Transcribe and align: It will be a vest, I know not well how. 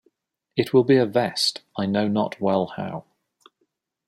It 0.55 0.73
will 0.73 0.83
be 0.83 0.97
a 0.97 1.05
vest, 1.05 1.61
I 1.77 1.85
know 1.85 2.07
not 2.07 2.41
well 2.41 2.65
how. 2.75 3.05